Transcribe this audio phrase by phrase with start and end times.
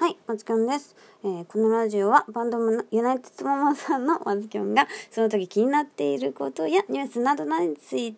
[0.00, 8.14] はい、まつきょんです、えーこのラジオはバンドのユナイテッドママさんのまつきょんがその時気になっていることやニュースなどについ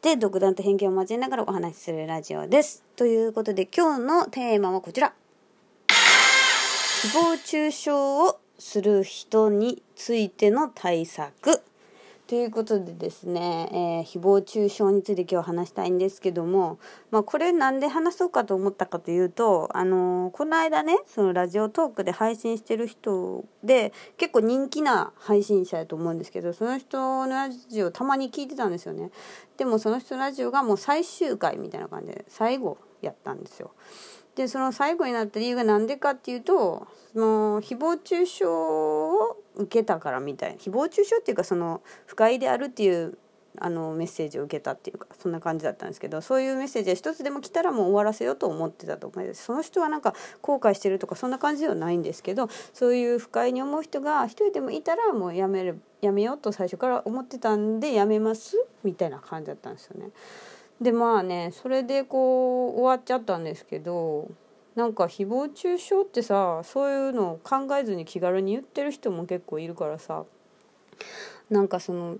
[0.00, 2.82] て独断と偏見を交えながらお話しするラジオです。
[2.96, 5.12] ということで今日のテーマはこちら。
[5.88, 11.60] 誹謗中傷をする人についての対策。
[12.28, 16.78] ということでですね、えー誹謗中傷について今日話したいんですけども、
[17.10, 29.10] まあ、これなんで話そうかと思ったかというと、あのーこの間ねそのラジオトークで配信してる人で結構人気な配信者やと思うんですけどその人のラジオたまに聞いてたんですよね。
[29.56, 33.72] でもその人のラジオがもう最終回みたいな感じで最後やったんですよ。
[34.34, 43.18] でその最後になった理由が何でかっていうとその誹謗中傷を受けたからみたいな誹謗中傷っていうかその不快であるっていう
[43.60, 60.10] あのメッセージを受けたっていうかそんな感じだったんですけどそういうメッセージが一つでも来たらもう終わらせようと思ってたと思いますその人はなんか後悔してるとかそんな感じではないんですけどそういう不快に思う人が一人でもいたらもうやめるやめようと最初から思ってたんでやめますみたいな感じだったんですよね。
[60.80, 64.28] でまあねそれでこう終わっちゃったんですけど
[64.78, 70.22] なんか誹謗中傷ってさそういうのを考えずに気軽に言ってる人も結構いるからさ
[71.50, 72.18] なんかその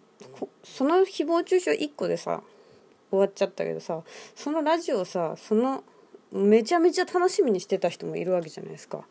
[0.64, 2.42] その誹謗中傷1個でさ
[3.10, 4.02] 終わっちゃったけどさ
[4.34, 5.84] そのラジオさその
[6.30, 9.04] めちゃめちゃ楽しみにしてた人もいるわけじゃないですか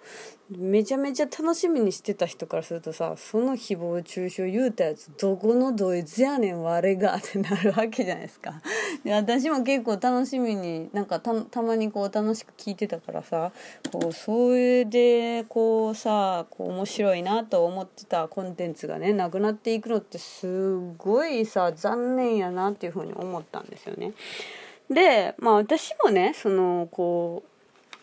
[0.49, 8.61] めちゃめちゃ楽しみにしてた人からするとさその誹謗中傷言うたやつどこのどいつやねん我がってなるわけじゃないですか
[9.03, 13.51] で私も結構楽しみになんかたたまにこう楽しく聞いてたからさ
[13.91, 24.13] こうそれでこうさこう面白いなと思ってたコンテンツがねなくなっていくのってすごいさ残念やなっていうふうに思ったんですよね。
[24.89, 27.57] でまあ私もねそのこう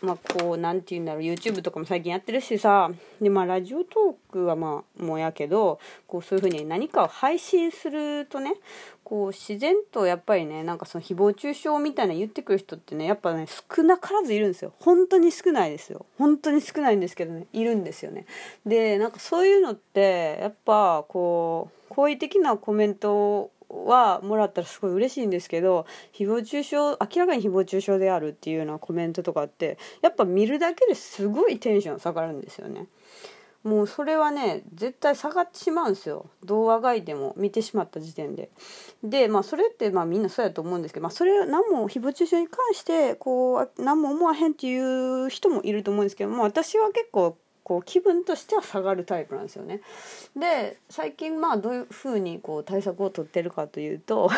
[0.05, 8.55] まあこうなんて言うんだろう YouTube とかも最近やってるしさでまあラジオトークはまあもやけどこうそういうふうに何かを配信するとね
[9.03, 14.73] こう自然とやっぱりねなんかその誹謗中傷みたいな言ってくる人ってねやっぱね少なからずいるんですよ。
[14.81, 16.07] 本当に少ないですよ。
[16.19, 18.27] 本当に少ないんですけどねいるんですよね。
[18.67, 23.51] でなんかそういうのってやっぱこう好意的なコメント
[23.87, 32.87] はもらったらすごい嬉しいんですけど誹謗中傷明らかに誹謗中傷であるっていうようなコメントとかってやっぱ見るだけですごいテンション下がるんですよね。
[33.65, 36.27] もうそれはね絶対下がってしまうんですよ。
[36.45, 38.51] 動画外でも見てしまった時点で。
[39.03, 49.81] でまあそれってまあみんなそうやと思うんですけど、まあ、それ何も誹謗中傷に関してこう何も思わへんっていう人もいると思うんですけど、まあ、私は結構こう気分としては下がるタイプなんですよね。
[50.37, 54.31] で最近まあどういうふうにこう対策を取ってるかというと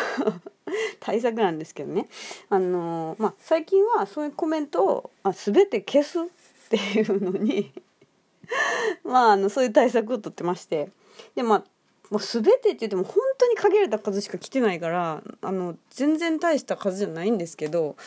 [1.01, 2.07] 対策なんですけどね
[2.49, 6.23] あのまあ最近はそういうコメントをあ全て消すっ
[6.69, 7.73] ていうのに
[9.03, 10.89] まああのそういう対策を取ってまして
[11.35, 11.63] でまあ
[12.09, 17.97] もう全てって言っても本当に限られた数しか来てないからあの全然大した数じゃないんですけど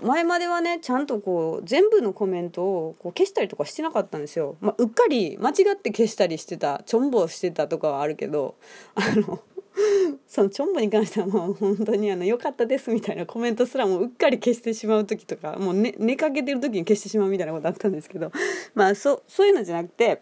[0.00, 8.54] 前まではねちゃんとこう全部のコメントをこう消したりとかしてなかったんですよ、まあ、うっかり間違って消したりしてたちょんぼしてたとかはあるけど
[8.94, 9.40] あの
[10.26, 18.30] そのちょんぼに関してはもう本当にあの良かったですみたいなコメントすらもううっかり消してしまう時とかもう寝寝かけてる時に消してしまうみたいなことあったんですけど
[18.74, 20.20] まあそそういうのじゃなくて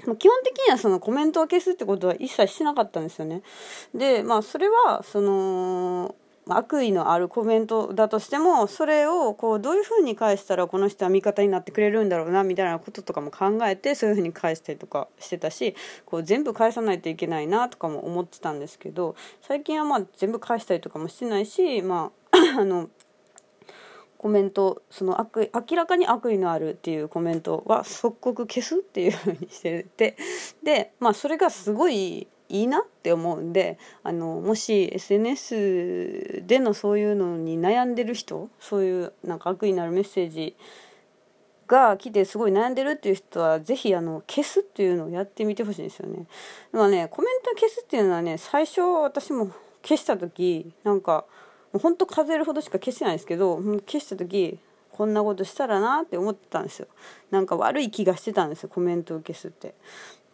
[0.00, 3.42] 基本的にはそのコメントを消すってことは一切しなかったんですよね。
[3.94, 6.14] でまあそれはその
[6.56, 15.74] 悪意のあるコメントだとしてもそれをこうどういうふうに返したらこの人は味方になってくれるんだろうなみたいなこととかも考えてそういうふうに返したりとかしてたし
[16.06, 22.88] こう全部返さないといけないなとかも思ってたんですけど最近はまあ全部返したりとかもしてないしまあ あの
[24.18, 30.16] コメントその悪明らかに悪意のあるっていうコメントは即刻消すっていうふうにしてて
[30.62, 40.56] でまあそれがすごいいいなって思うんであのもし SNS でのそういうのに悩んでる人そういうなんか悪意のあるメッセージ
[41.66, 46.26] が来てすごい悩んでるっていう人はぜひあの消すっていうのをやってみてほしいんですよね。
[46.72, 49.52] まあねコメント消すっていうのはね最初私も
[49.82, 51.24] 消した時なんか
[51.72, 54.58] もうほんと数えるほどしか消してないですけど消した時
[54.90, 56.88] こんなことしたらなって思ってたんですよ
[57.30, 59.74] なんか悪い気がしてたんですよコメントを消すって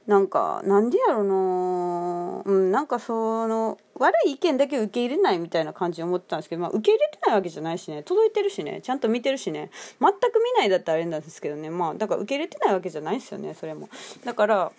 [0.06, 2.43] なんかなんでやろな。
[2.44, 8.03] うんなんかその悪い意見だけ受け入れないみたいな感じに思ってたんですけど、まあ、受け入れてないわけじゃないしね。
[8.03, 8.81] 届いてるしね。
[8.82, 9.70] ちゃんと見てるしね。
[10.00, 11.70] 全く見ないだったらあれなんですけどね。
[11.70, 13.55] まあだから受け入れてないわけじゃないですよね。
[13.55, 13.88] それも。
[14.25, 14.73] だから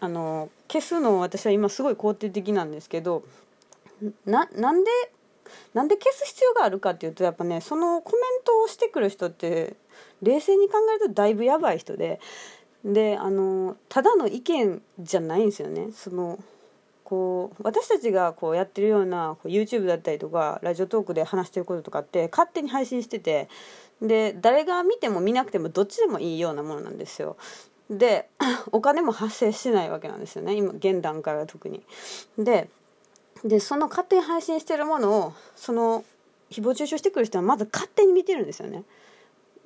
[0.00, 3.22] あの消すの私は今すごい肯定的なんですけど
[4.26, 4.90] ななんで
[5.74, 9.76] なんで消す必要があるかっていうとやっぱねそのコメントをしてくる人って
[10.22, 12.20] 冷静に考えるとだいぶやばい人で
[12.84, 16.38] であのただの意見じゃないんですよねその
[17.04, 23.48] こう私たちがこうやってるようなこう YouTube だったりとかラジオトークで話してることとかって勝手に配信してて
[24.00, 27.36] で誰が見ても見なくてもどっちでもいいようなものなんですよ。
[27.90, 28.28] で
[28.72, 31.82] お金も発生してないわけなんですよね今現段階は特に。
[32.38, 32.68] で
[33.44, 36.04] でその勝手に配信してるものをその
[36.50, 38.84] 誹謗中傷してくる人はまず勝手に見てるんですよね。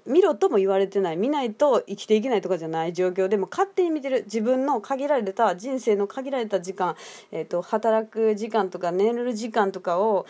[0.06, 1.17] 見ろとも言われてない。
[1.17, 3.29] 見ないと生きていけないとかじゃない状況。
[3.29, 4.23] でも勝手に見てる。
[4.25, 6.97] 自分の限られた人生の限られた時間、
[7.32, 10.26] えーと、働く時間とか寝る時間とかを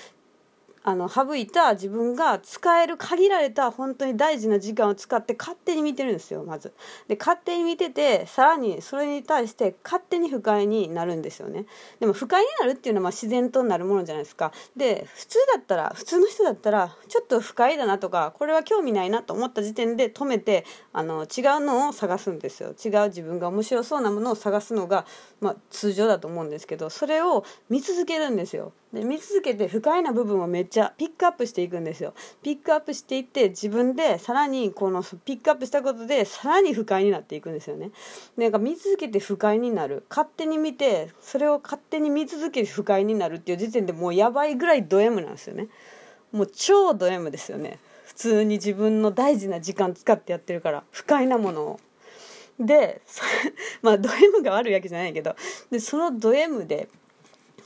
[0.86, 6.72] あの省いた自分が使える限られた本当に大事な時間を使って勝手に見てるんですよまず。
[7.08, 11.66] で勝手に見ててさらにそれに対して勝手に不快になるんですよね。
[11.98, 14.52] でも不快になるっていうのはま自然となるものじゃないですか。
[14.76, 21.26] で普通だったら普通の人だったらちょっと不快だなとかこれは興味ないなと思った時点で止めてあの違う
[21.66, 22.68] のを探すんですよ。
[22.68, 25.04] 違う自分が面白そうなものを探すのが、
[25.40, 28.72] まあ、通常だと思うんですけどそれを見続けるんですよ。
[28.96, 32.14] で見続けて不快な部分をめっちゃピックアップしていくんですよ。
[32.42, 37.90] ピックアップしていって自分でさらにこのピックアップしたことでさらに不快になっていくんですよね。
[38.36, 40.04] なんか見続けて不快になる。
[40.08, 45.68] 勝手に見てそれを勝手に見続けて不快になるっていう時点でもうやばいぐらいド M なんですよね。
[46.32, 47.78] もう超ド M ですよね。
[48.04, 51.80] 普通に自分の大事な時間使ってやってるから不快なものを。
[52.58, 53.02] で
[53.82, 55.36] まあド M が悪いわけじゃないけど
[55.70, 56.88] でそのド M で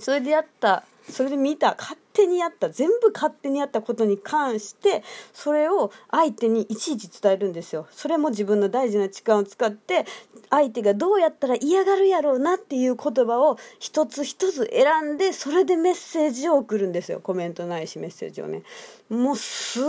[0.01, 5.03] それでやったそれで見た勝手にやった全部勝手にやったことに関して
[5.33, 7.87] それを相手にいちいち伝えるんですよ。
[7.91, 10.05] それも自分の大事な時間を使って
[10.51, 17.21] 相手がどうやったら嫌がるやろうなっていう言葉を一つ一つ選んでそれでメッセージを送るんですよ。
[17.21, 18.63] コメントないしメッセージをね。
[19.09, 19.85] もうすっ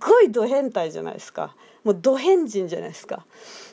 [0.00, 1.54] ごいド変態じゃないですか。
[1.84, 3.24] もうド変人じゃないですか。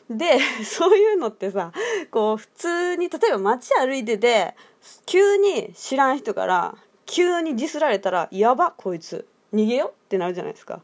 [0.10, 1.72] でそういうのってさ
[2.12, 4.56] こう普通に例えば街歩いてて
[5.06, 9.28] 急に知らん人から急にディスられたらやばこいつ。
[9.54, 10.82] 逃げよってなるじゃないですか。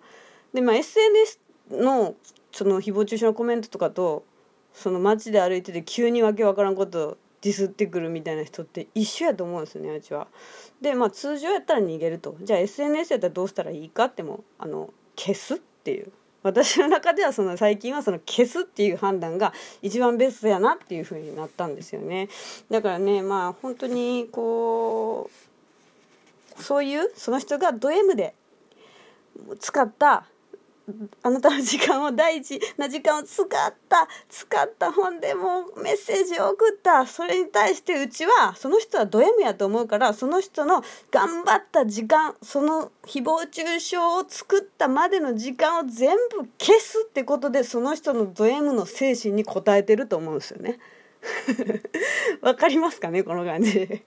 [0.53, 1.39] でまあ SNS
[1.71, 2.15] の
[2.51, 4.23] その誹謗中傷のコメントとかと
[4.73, 10.27] その街で歩いてて急にわけわからんことディスってくるみたいな人って一緒やと思うんですよねうちは。
[10.81, 12.37] でまあ通常やったら逃げると。
[12.41, 16.11] じゃあ SNS やったらどうしたらいいかってもあの消すっていう。
[16.43, 22.29] 私の中ではその最近はその消すっていう判断が一番ベストやなっていうふうになったんですよね。
[22.69, 25.29] だからねまあ本当にこ
[26.57, 28.33] うそういうその人がド M で
[29.59, 30.25] 使った
[31.23, 33.47] あなたの時間を大事な時間を使っ
[33.87, 50.79] た使った本でもメッセージを送ったそれに対してうちはその人はド M やと思うからその人の頑張った時間その誹謗中傷を作ったまでの時間を全部消すってことでその人のド M の精神に応えてると思うんですよね。
[52.41, 54.03] わかりますかねこの感じ。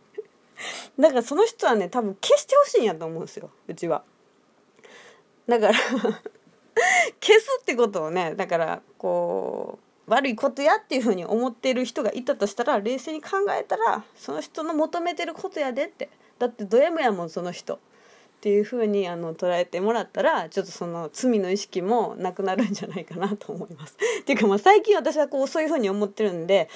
[0.98, 4.02] だからその人はね多分消してほしいんやと思うんですようちは。
[5.48, 5.74] だから
[7.20, 17.78] 消すってことをねだからこう悪いことやっていうふうに思ってる人がいたとしたら冷静に考えたらその人の求めてることやでってだってド M やもんその人っ
[18.44, 23.96] ていうふうにあの捉えてもらったらちょっとその罪の意識もなくなるんじゃないかなと思います。
[24.20, 26.69] っていうかまあ最近私はこうそういうふうに思ってるんで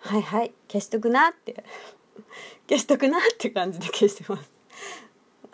[0.00, 1.62] はいはい消しとくなって
[2.68, 4.50] 消しとくなって感じで消してます。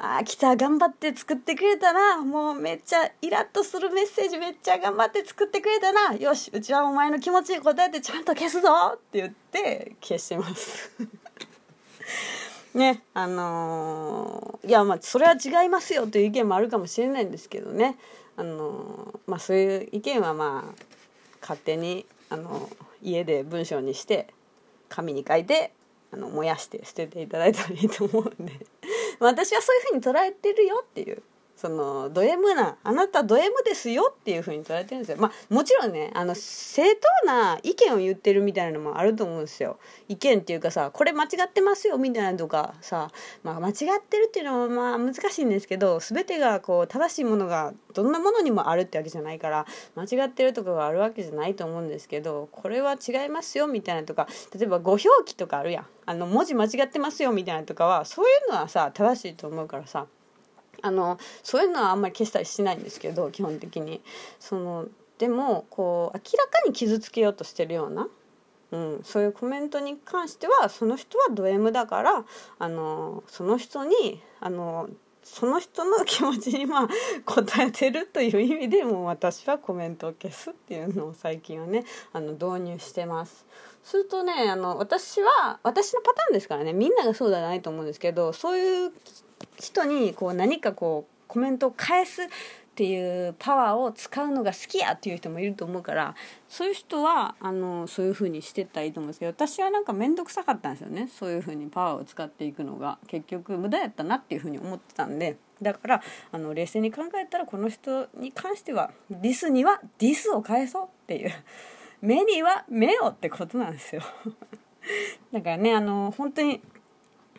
[0.03, 2.25] ああ来た頑張って作ってくれたな。
[2.25, 6.15] もうめっちゃイラッとするメッセージめっちゃ頑張って作ってくれたな。
[6.15, 10.91] よしうちはお前の気持ちに応えてちゃんと消すぞって言って消してます。
[12.73, 17.99] ねあのー、いやまあそれは違いますよという意見もあるかもしれないんですけどね。
[18.39, 20.85] あのー、まあそういう意見はまあ
[21.43, 22.71] 勝手にあの
[23.03, 24.33] 家で文章にして
[24.89, 25.75] 紙に書いて
[26.11, 28.67] あの燃やして捨てていただいたらいいと思うんで。
[29.21, 31.23] 私はそういうふうに捉えてるよっていう。
[31.61, 35.19] そのド M なあなたド M ですよっていうふうに捉えてるんですよ。
[35.19, 39.79] まあもちろんねあの正当な意見を言ってるみたいなのもあると思うんですよ。
[40.09, 43.11] 意見っていうかさこれ間違ってますよみたいなとかさ、
[43.43, 55.87] まあ、間違ってるっていうのはまあ難しいんですけど全てがこう正しいものがどんなものにもあるってわけじゃないから間違ってるとかがあるわけじゃないと思うんですけどこれは違いますよみたいなとか例えばご表記とかあるやん。
[56.07, 60.07] あの文字間違ってますよみたいなとかはそういうのはさ正しいと思うからさ
[60.83, 64.01] あのそういうのはあんまり消したりしないんですけど基本的に
[64.39, 64.87] その
[65.19, 68.09] でもこう明らかに傷つけようとしてるような、
[68.73, 72.25] うん、そういうコメントに関してはその人はド M だから
[72.59, 74.89] あのその人にあの
[75.23, 76.89] その人の気持ちにまあ
[77.27, 83.47] 応えてるという意味でも私はコメントを消すっていうのを最近はねあの導入してます。
[83.83, 88.93] するとねあの私は私のパターンですからねみんながそうではないと思うんですけどそういう
[89.61, 92.27] 人にこう何かこうコメントを返すっ
[92.75, 96.15] ていうパワーを使うのが好きやっていう人もいると思うから
[96.49, 101.09] そういう人はあのそういう風にしてったらいいと思うんですけど私はなんか面倒くさかったんですよね。
[101.09, 102.99] そういう風にパワーを使っていくのが。
[103.07, 105.37] 結局無駄やったなっていう風に思ってたんで。
[105.61, 106.03] だから
[106.33, 111.33] あの冷静に考えたらこの人に関してはディスにはディスを返そうっていう。
[112.01, 114.01] 目には目をってことなんですよ。
[115.33, 116.63] だからねあの本当に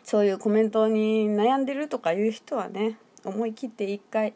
[0.02, 4.34] そういうコメントに悩んでるとかいう人はね思い切って一回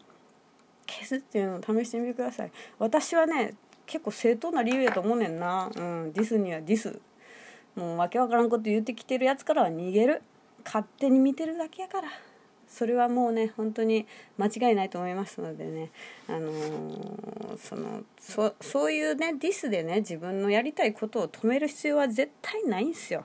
[0.87, 2.53] 消すっていうのを試してみてください。
[2.79, 3.55] 私はね
[3.87, 5.71] 結構正当な理由やと思うねんな。
[5.75, 7.01] うんディスにはディス。
[7.75, 10.23] もうわけわからんこと言ってきてるやつからは逃げる。
[10.65, 12.09] 勝手に見てるだけやから。
[12.69, 14.07] それはもうね本当に
[14.39, 15.91] 間違いないと思いますのでね。
[16.29, 23.25] あのー、そのそそういうねディスでね自分のやりたいことを止める必要は絶対ないんすよ。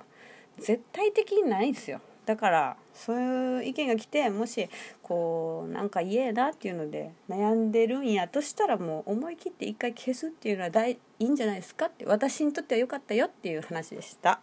[0.58, 2.02] 絶対的にないんすよ。
[2.26, 4.70] だからそういう意見が来てもし
[5.02, 14.42] こうなんか嫌やなっていうので悩んでるんやとしたらもう思い切って一回消すっていうのは大いいんじゃないですかって私にとっては良かったよっていう話でした。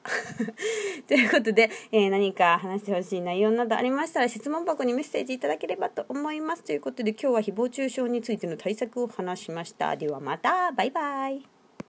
[1.08, 6.62] ということで、えー、何か話してほしい内容などありましたら質問箱にメッセージいただければと思います。
[6.62, 9.96] ということで今日は誹謗中傷についての対策を話しました。
[9.96, 11.57] ではまたバイバイ